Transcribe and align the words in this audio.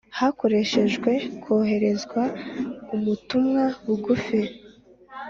hakoreshejwe 0.19 1.11
koherezwa 1.43 2.21
umutumwa 2.95 3.63
bugufi 3.85 4.39